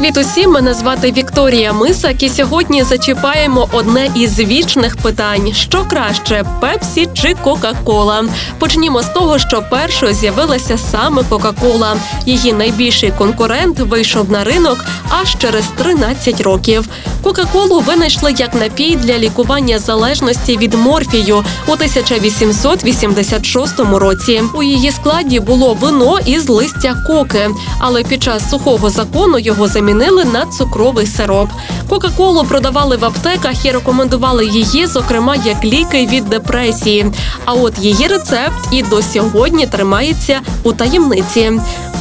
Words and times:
Привіт 0.00 0.18
усім! 0.18 0.50
Мене 0.50 0.74
звати 0.74 1.12
Вікторія 1.12 1.72
Мисак, 1.72 2.22
і 2.22 2.28
сьогодні 2.28 2.84
зачіпаємо 2.84 3.68
одне 3.72 4.08
із 4.16 4.38
вічних 4.38 4.96
питань: 4.96 5.52
що 5.52 5.84
краще 5.84 6.44
Пепсі 6.60 7.08
чи 7.14 7.34
Кока-Кола? 7.34 8.24
Почнімо 8.58 9.02
з 9.02 9.08
того, 9.08 9.38
що 9.38 9.62
першою 9.70 10.14
з'явилася 10.14 10.78
саме 10.78 11.22
Кока-Кола. 11.28 11.96
Її 12.26 12.52
найбільший 12.52 13.12
конкурент 13.18 13.78
вийшов 13.78 14.30
на 14.30 14.44
ринок 14.44 14.84
аж 15.10 15.36
через 15.38 15.64
13 15.76 16.40
років. 16.40 16.88
Кока-Колу 17.22 17.80
винайшли 17.80 18.34
як 18.38 18.54
напій 18.54 18.96
для 18.96 19.18
лікування 19.18 19.78
залежності 19.78 20.56
від 20.56 20.74
морфію 20.74 21.44
у 21.66 21.72
1886 21.72 23.80
році. 23.80 24.42
У 24.54 24.62
її 24.62 24.90
складі 24.90 25.40
було 25.40 25.74
вино 25.74 26.18
із 26.26 26.48
листя 26.48 26.96
коки, 27.06 27.50
але 27.78 28.02
під 28.02 28.22
час 28.22 28.50
сухого 28.50 28.90
закону 28.90 29.38
його 29.38 29.68
замінили 29.68 30.24
на 30.24 30.46
цукровий 30.46 31.06
сироп. 31.06 31.48
Кока-колу 31.90 32.44
продавали 32.44 32.96
в 32.96 33.04
аптеках 33.04 33.64
і 33.64 33.70
рекомендували 33.70 34.46
її, 34.46 34.86
зокрема, 34.86 35.36
як 35.36 35.64
ліки 35.64 36.06
від 36.06 36.24
депресії. 36.24 37.06
А 37.44 37.52
от 37.52 37.78
її 37.78 38.06
рецепт 38.06 38.68
і 38.70 38.82
до 38.82 39.02
сьогодні 39.02 39.66
тримається 39.66 40.40
у 40.62 40.72
таємниці. 40.72 41.52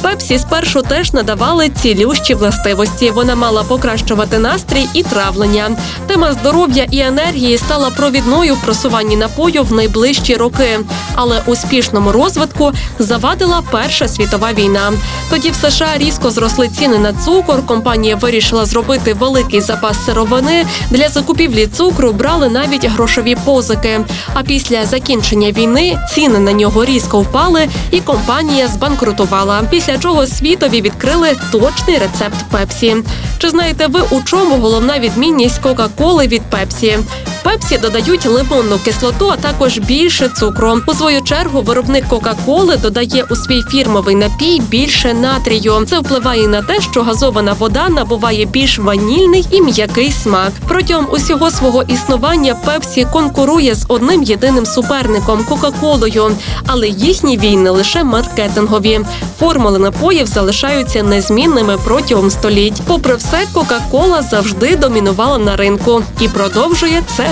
Пепсі 0.02 0.40
спершу 0.40 0.82
теж 0.82 1.14
надавали 1.14 1.70
цілющі 1.70 2.34
властивості. 2.34 3.12
Вона 3.12 3.36
мала 3.36 3.64
покращувати 3.64 4.40
настрій 4.40 4.88
і 4.94 5.04
травлення. 5.04 5.72
Тема 6.08 6.34
здоров'я 6.34 6.88
і 6.92 7.00
енергії 7.00 7.58
стала 7.58 7.90
провідною 7.90 8.56
в 8.56 8.62
просуванні 8.62 9.16
напою 9.16 9.64
в 9.64 9.74
найближчі 9.74 10.36
роки. 10.36 10.80
Але 11.16 11.42
успішному 11.46 12.12
розвитку 12.12 12.72
завадила 13.00 13.64
Перша 13.72 14.08
світова 14.08 14.54
війна. 14.54 14.94
Тоді 15.30 15.50
в 15.50 15.56
США 15.56 15.90
різко 15.98 16.32
зросли 16.32 16.68
ціни 16.68 16.98
на 16.98 17.14
цукор. 17.14 17.66
Компанія 17.66 18.16
вирішила 18.16 18.66
зробити 18.66 19.14
великий 19.14 19.62
запас 19.62 19.79
сировини. 20.06 20.66
Для 20.90 21.10
закупівлі 21.10 21.68
цукру 21.68 22.12
брали 22.14 22.50
навіть 22.50 22.86
грошові 22.86 23.38
позики. 23.46 24.00
А 24.34 24.44
після 24.44 24.86
закінчення 24.86 25.52
війни 25.52 26.00
ціни 26.14 26.40
на 26.40 26.54
нього 26.54 26.86
різко 26.86 27.20
впали, 27.20 27.68
і 27.92 28.00
компанія 28.00 28.68
збанкрутувала. 28.68 29.62
Після 29.70 29.98
чого 29.98 30.28
світові 30.28 30.82
відкрили 30.82 31.38
точний 31.52 31.98
рецепт 31.98 32.38
Пепсі. 32.52 32.96
Чи 33.38 33.50
знаєте 33.50 33.88
ви, 33.88 34.02
у 34.10 34.22
чому 34.22 34.56
головна 34.56 35.00
відмінність 35.00 35.60
Кока-Коли 35.60 36.28
від 36.28 36.42
Пепсі? 36.42 36.98
Пепсі 37.52 37.78
додають 37.78 38.26
лимонну 38.26 38.80
кислоту, 38.86 39.30
а 39.30 39.38
також 39.38 39.78
більше 39.78 40.30
цукру. 40.30 40.82
У 40.88 40.94
свою 40.94 41.22
чергу 41.22 41.62
виробник 41.62 42.08
Кока-Коли 42.08 42.78
додає 42.78 43.26
у 43.30 43.36
свій 43.36 43.62
фірмовий 43.62 44.16
напій 44.16 44.62
більше 44.62 45.14
натрію. 45.14 45.86
Це 45.88 46.00
впливає 46.00 46.48
на 46.48 46.62
те, 46.62 46.82
що 46.82 47.04
газована 47.04 47.54
вода 47.54 47.90
набуває 47.90 48.46
більш 48.46 48.80
ванільний 48.80 49.48
і 49.52 49.62
м'який 49.62 50.12
смак. 50.12 50.52
Протягом 50.68 51.08
усього 51.12 51.52
свого 51.52 51.84
існування 51.84 52.56
Пепсі 52.66 53.08
конкурує 53.14 53.76
з 53.76 53.86
одним 53.88 54.24
єдиним 54.24 54.66
суперником 54.66 55.44
Кока-Колою, 55.50 56.32
але 56.68 56.88
їхні 56.88 57.38
війни 57.38 57.70
лише 57.70 58.04
маркетингові. 58.04 59.00
Формули 59.40 59.80
напоїв 59.80 60.28
залишаються 60.28 61.04
незмінними 61.04 61.78
протягом 61.86 62.32
століть. 62.32 62.82
Попри 62.88 63.16
все, 63.16 63.48
Кока-Кола 63.54 64.22
завжди 64.22 64.76
домінувала 64.76 65.38
на 65.38 65.56
ринку 65.56 66.04
і 66.20 66.28
продовжує 66.28 67.04
це 67.18 67.32